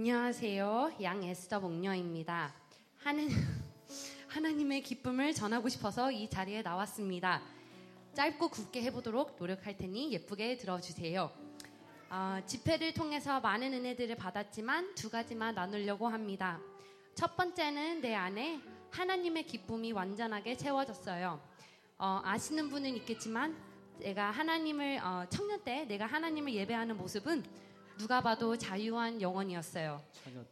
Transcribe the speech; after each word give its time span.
안녕하세요. 0.00 0.92
양 1.02 1.24
에스더 1.24 1.58
목녀입니다. 1.58 2.54
하는, 2.98 3.26
하나님의 4.30 4.82
기쁨을 4.82 5.34
전하고 5.34 5.68
싶어서 5.68 6.12
이 6.12 6.30
자리에 6.30 6.62
나왔습니다. 6.62 7.42
짧고 8.14 8.48
굵게 8.48 8.80
해보도록 8.82 9.34
노력할 9.40 9.76
테니 9.76 10.12
예쁘게 10.12 10.56
들어주세요. 10.58 11.32
어, 12.10 12.38
집회를 12.46 12.94
통해서 12.94 13.40
많은 13.40 13.74
은혜들을 13.74 14.14
받았지만 14.14 14.94
두 14.94 15.10
가지만 15.10 15.56
나누려고 15.56 16.06
합니다. 16.06 16.60
첫 17.16 17.34
번째는 17.34 18.00
내 18.00 18.14
안에 18.14 18.60
하나님의 18.92 19.46
기쁨이 19.46 19.90
완전하게 19.90 20.56
채워졌어요. 20.56 21.40
어, 21.98 22.20
아시는 22.22 22.68
분은 22.68 22.94
있겠지만 22.98 23.56
내가 23.98 24.30
하나님을 24.30 25.00
어, 25.02 25.26
청년 25.28 25.64
때 25.64 25.86
내가 25.86 26.06
하나님을 26.06 26.54
예배하는 26.54 26.96
모습은 26.96 27.42
누가 27.98 28.20
봐도 28.20 28.56
자유한 28.56 29.20
영혼이었어요. 29.20 30.00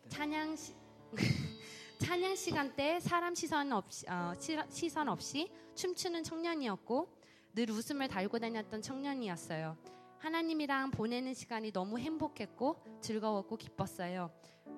찬양 0.09 0.57
시, 0.57 0.75
찬양 1.99 2.35
시간 2.35 2.75
때 2.75 2.99
사람 2.99 3.37
시선 3.37 3.73
없이 3.73 4.05
어, 4.09 4.33
시선 4.69 5.09
없이 5.09 5.49
춤추는 5.77 6.25
청년이었고 6.25 7.09
늘 7.55 7.71
웃음을 7.71 8.09
달고 8.09 8.41
다녔던 8.41 8.83
청년이었어요. 8.83 9.77
하나님이랑 10.19 10.91
보내는 10.91 11.35
시간이 11.35 11.71
너무 11.71 12.01
행복했고 12.01 12.83
즐거웠고 13.01 13.57
기뻤어요. 13.57 14.29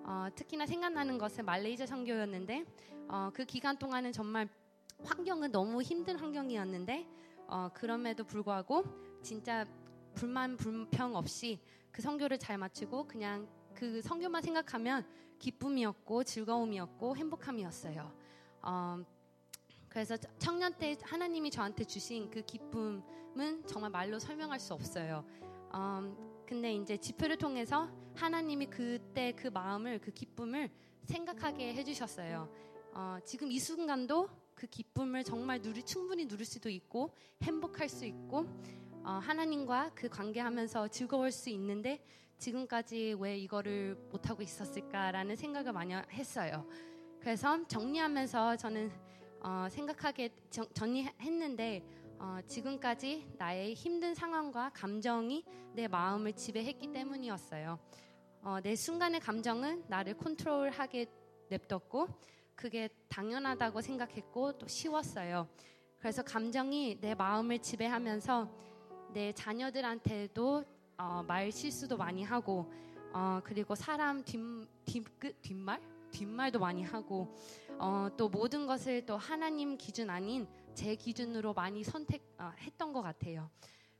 어, 0.05 0.29
특히나 0.35 0.66
생각나는 0.66 1.16
것은 1.16 1.46
말레이시아 1.46 1.87
선교였는데 1.87 2.66
어, 3.09 3.30
그 3.32 3.46
기간 3.46 3.79
동안은 3.79 4.12
정말 4.12 4.46
환경은 5.05 5.52
너무 5.52 5.80
힘든 5.80 6.19
환경이었는데 6.19 7.07
어, 7.46 7.71
그럼에도 7.73 8.24
불구하고 8.24 8.85
진짜 9.23 9.65
불만 10.15 10.57
불평 10.57 11.15
없이 11.15 11.61
그 11.91 12.03
성교를 12.03 12.39
잘 12.39 12.59
마치고 12.59 13.07
그냥 13.07 13.49
그 13.75 14.01
성교만 14.03 14.43
생각하면 14.43 15.07
기쁨이었고 15.39 16.25
즐거움이었고 16.25 17.16
행복함이었어요. 17.16 18.13
어, 18.63 18.99
그래서 19.88 20.16
청년 20.38 20.74
때 20.74 20.97
하나님이 21.02 21.51
저한테 21.51 21.85
주신 21.85 22.30
그 22.30 22.43
기쁨은 22.43 23.66
정말 23.66 23.91
말로 23.91 24.19
설명할 24.19 24.59
수 24.59 24.74
없어요. 24.74 25.24
어, 25.73 26.43
근데 26.47 26.75
이제 26.75 26.97
집회를 26.97 27.37
통해서 27.37 27.88
하나님이 28.15 28.66
그때 28.66 29.32
그 29.32 29.49
마음을 29.49 30.01
그 30.01 30.10
기쁨을 30.10 30.71
생각하게 31.04 31.75
해주셨어요. 31.75 32.49
어, 32.95 33.19
지금 33.25 33.51
이 33.52 33.59
순간도 33.59 34.29
그 34.54 34.66
기쁨을 34.66 35.23
정말 35.23 35.60
누리 35.63 35.85
충분히 35.85 36.27
누릴 36.27 36.45
수도 36.45 36.69
있고 36.69 37.15
행복할 37.43 37.88
수 37.88 38.04
있고 38.04 38.38
어, 38.88 38.88
하나님과 39.04 39.93
그 39.95 40.09
관계하면서 40.09 40.88
즐거울 40.88 41.30
수 41.30 41.51
있는데 41.51 42.02
지금까지 42.38 43.16
왜 43.18 43.37
이거를 43.37 43.96
못하고 44.10 44.43
있었을까라는 44.43 45.37
생각을 45.37 45.73
많이 45.73 45.95
했어요. 45.95 46.66
그래서 47.21 47.66
정리하면서 47.66 48.57
저는 48.57 48.91
어, 49.41 49.66
생각하게 49.71 50.30
정, 50.51 50.66
정리했는데 50.73 51.82
어, 52.19 52.38
지금까지 52.46 53.29
나의 53.38 53.74
힘든 53.74 54.15
상황과 54.15 54.71
감정이 54.74 55.45
내 55.74 55.87
마음을 55.87 56.32
지배했기 56.32 56.93
때문이었어요. 56.93 57.79
어, 58.43 58.59
내 58.63 58.74
순간의 58.74 59.21
감정은 59.21 59.85
나를 59.88 60.16
컨트롤하게 60.16 61.07
냅뒀고 61.49 62.09
그게 62.54 62.88
당연하다고 63.09 63.80
생각했고 63.80 64.59
또 64.59 64.66
쉬웠어요. 64.66 65.49
그래서 65.99 66.22
감정이 66.22 66.99
내 67.00 67.15
마음을 67.15 67.60
지배하면서 67.60 68.49
내 69.12 69.32
자녀들한테도 69.32 70.64
어, 70.98 71.25
말 71.26 71.50
실수도 71.50 71.97
많이 71.97 72.22
하고 72.22 72.70
어, 73.12 73.41
그리고 73.42 73.75
사람 73.75 74.22
뒷, 74.25 74.38
뒷, 74.84 75.04
뒷말? 75.41 75.81
뒷말도 76.10 76.59
많이 76.59 76.82
하고 76.82 77.34
어, 77.78 78.09
또 78.16 78.28
모든 78.28 78.66
것을 78.66 79.04
또 79.06 79.16
하나님 79.16 79.76
기준 79.76 80.10
아닌 80.10 80.47
제 80.75 80.94
기준으로 80.94 81.54
많이 81.54 81.84
선택했던 81.84 82.91
어, 82.91 82.92
것 82.92 83.02
같아요. 83.02 83.50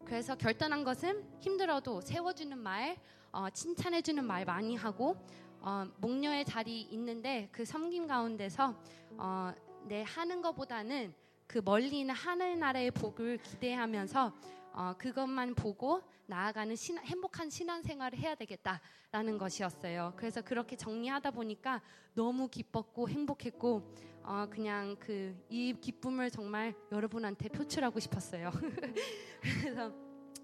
그래서 0.05 0.35
결단한 0.35 0.85
것은 0.85 1.25
힘들어도 1.41 2.01
세워주는 2.01 2.57
말, 2.59 2.97
어, 3.33 3.51
칭찬해주는 3.51 4.25
말 4.25 4.45
많이 4.45 4.77
하고 4.77 5.17
어, 5.61 5.87
목녀의 5.99 6.45
자리 6.45 6.83
있는데 6.83 7.49
그 7.53 7.65
섬김 7.65 8.07
가운데서 8.07 8.75
어, 9.17 9.53
내 9.87 10.03
하는 10.03 10.41
것보다는 10.41 11.15
그 11.47 11.61
멀리 11.65 12.01
있는 12.01 12.15
하늘나라의 12.15 12.91
복을 12.91 13.39
기대하면서 13.39 14.33
어, 14.79 14.95
그것만 14.97 15.57
보고 15.57 16.01
나아가는 16.27 16.77
신, 16.77 16.99
행복한 16.99 17.51
신앙생활을 17.51 18.17
해야 18.17 18.37
되겠다라는 18.37 19.37
것이었어요. 19.37 20.13
그래서 20.17 20.41
그렇게 20.41 20.77
정리하다 20.77 21.33
보니까 21.33 21.83
너무 22.15 22.47
기뻤고 22.47 23.09
행복했고 23.09 23.83
어, 24.23 24.47
그냥 24.49 24.95
그 25.01 25.37
이 25.49 25.75
기쁨을 25.81 26.31
정말 26.31 26.77
여러분한테 26.93 27.49
표출하고 27.49 27.99
싶었어요. 27.99 28.53
그래서 29.43 29.93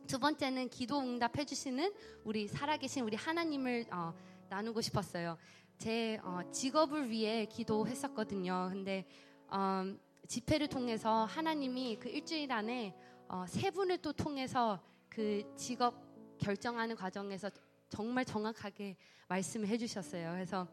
두 0.09 0.19
번째는 0.19 0.69
기도 0.69 0.99
응답해 0.99 1.45
주시는 1.47 1.95
우리 2.25 2.49
살아계신 2.49 3.05
우리 3.05 3.16
하나님을 3.16 3.87
어, 3.93 4.12
나누고 4.49 4.81
싶었어요. 4.81 5.39
제 5.78 6.19
어, 6.25 6.41
직업을 6.51 7.09
위해 7.09 7.47
기도했었거든요. 7.47 8.71
근데 8.72 9.06
어, 9.47 9.95
집회를 10.27 10.66
통해서 10.66 11.25
하나님이 11.25 11.99
그 12.01 12.09
일주일 12.09 12.51
안에 12.51 12.97
어, 13.28 13.44
세 13.46 13.70
분을 13.70 13.98
또 13.98 14.12
통해서 14.12 14.78
그 15.08 15.42
직업 15.56 15.94
결정하는 16.38 16.94
과정에서 16.94 17.50
정말 17.88 18.24
정확하게 18.24 18.96
말씀을 19.28 19.68
해주셨어요. 19.68 20.32
그래서 20.32 20.66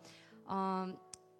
어, 0.46 0.88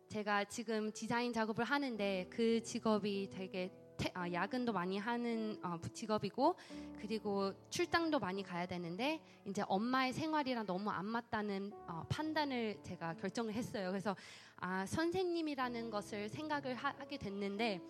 제가 0.08 0.46
지금 0.46 0.92
디자인 0.92 1.34
작업을 1.34 1.64
하는데 1.66 2.28
그 2.30 2.62
직업이 2.62 3.30
되게 3.32 3.72
태, 3.98 4.12
어, 4.16 4.32
야근도 4.32 4.74
많이 4.74 4.98
하는 4.98 5.60
어, 5.64 5.80
직업이고 5.94 6.56
그리고 7.00 7.54
출장도 7.70 8.20
많이 8.20 8.42
가야 8.42 8.66
되는데 8.66 9.22
이제 9.46 9.64
엄마의 9.68 10.14
생활이랑 10.14 10.66
너무 10.66 10.90
안 10.90 11.06
맞다는 11.06 11.72
어, 11.88 12.04
판단을 12.10 12.80
제가 12.84 13.16
결정을 13.16 13.54
했어요. 13.54 13.90
그래서 13.90 14.16
아, 14.58 14.86
선생님이라는 14.86 15.90
것을 15.90 16.30
생각을 16.30 16.76
하, 16.76 16.94
게 17.06 17.18
됐는데 17.18 17.82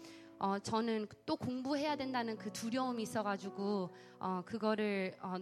어, 0.44 0.58
저는 0.58 1.08
또 1.24 1.36
공부해야 1.36 1.96
된다는 1.96 2.36
그 2.36 2.52
두려움이 2.52 3.04
있어가지고 3.04 3.92
어, 4.20 4.42
그거를 4.44 5.16
어, 5.22 5.36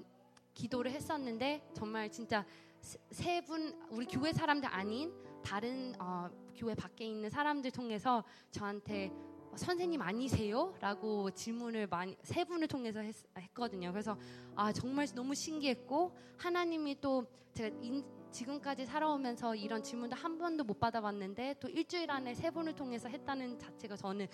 기도를 0.53 0.91
했었는데 0.91 1.69
정말 1.73 2.11
진짜 2.11 2.45
세 2.81 3.41
분 3.41 3.73
우리 3.91 4.05
교회 4.05 4.33
사람들 4.33 4.67
아닌 4.67 5.13
다른 5.41 5.93
어, 6.01 6.29
교회 6.53 6.75
밖에 6.75 7.05
있는 7.05 7.29
사람들 7.29 7.71
통해서 7.71 8.25
저한테 8.51 9.09
선생님 9.55 10.01
아니세요? 10.01 10.75
라고 10.81 11.31
질문을 11.31 11.87
많이 11.87 12.17
세 12.21 12.43
분을 12.43 12.67
통해서 12.67 12.99
했, 12.99 13.15
거든요 13.53 13.93
그래서 13.93 14.17
아 14.53 14.73
정말 14.73 15.07
너무 15.15 15.33
신기했고 15.33 16.13
하나님이 16.37 16.99
또 16.99 17.25
제가 17.53 17.73
인, 17.81 18.03
지금까지 18.31 18.85
살아오면서 18.85 19.55
이런 19.55 19.81
질문도 19.81 20.17
한 20.17 20.37
번도 20.37 20.65
못 20.65 20.77
받아봤는데 20.77 21.55
또 21.61 21.69
일주일 21.69 22.11
안에 22.11 22.33
세 22.35 22.51
분을 22.51 22.73
통해서 22.75 23.07
했다는 23.07 23.57
자체가 23.57 23.95
저는 23.95 24.27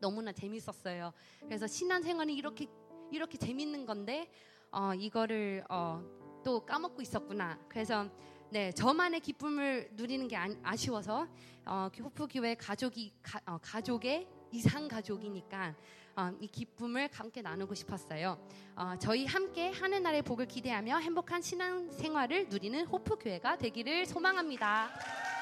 너무나 0.00 0.32
재밌었어요. 0.32 1.12
그래서 1.40 1.66
신앙생활이 1.66 2.34
이렇게 2.34 2.66
이렇게 3.10 3.38
재밌는 3.38 3.86
건데 3.86 4.30
어, 4.70 4.92
이거를 4.94 5.64
어, 5.68 6.02
또 6.44 6.64
까먹고 6.64 7.02
있었구나. 7.02 7.58
그래서 7.68 8.08
네, 8.50 8.72
저만의 8.72 9.20
기쁨을 9.20 9.90
누리는 9.92 10.26
게 10.28 10.36
아, 10.36 10.76
쉬워서 10.76 11.28
어, 11.66 11.88
호프 11.98 12.28
교회 12.30 12.54
가족이 12.54 13.12
가, 13.22 13.40
어, 13.46 13.58
가족의 13.60 14.26
이상 14.52 14.88
가족이니까 14.88 15.74
어, 16.16 16.32
이 16.40 16.48
기쁨을 16.48 17.10
함께 17.12 17.42
나누고 17.42 17.74
싶었어요. 17.74 18.38
어, 18.74 18.94
저희 18.98 19.26
함께 19.26 19.70
하는 19.70 20.02
날의 20.02 20.22
복을 20.22 20.46
기대하며 20.46 20.98
행복한 20.98 21.42
신앙 21.42 21.90
생활을 21.90 22.48
누리는 22.48 22.86
호프 22.86 23.18
교회가 23.18 23.58
되기를 23.58 24.06
소망합니다. 24.06 25.37